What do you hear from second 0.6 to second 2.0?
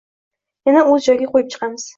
Yana o’z joyiga qo’yib chiqamiz.